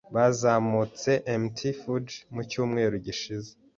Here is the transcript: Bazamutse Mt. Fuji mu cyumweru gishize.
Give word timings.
Bazamutse 0.15 1.11
Mt. 1.41 1.57
Fuji 1.79 2.17
mu 2.33 2.41
cyumweru 2.49 2.95
gishize. 3.05 3.51